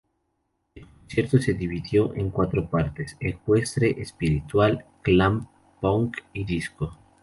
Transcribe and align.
El 0.73 0.87
concierto 0.89 1.37
se 1.37 1.53
dividió 1.53 2.15
en 2.15 2.31
cuatro 2.31 2.67
partes: 2.67 3.15
Ecuestre, 3.19 4.01
Espiritual, 4.01 4.83
"Glam"-"Punk" 5.03 6.23
y 6.33 6.43
Disco. 6.43 6.97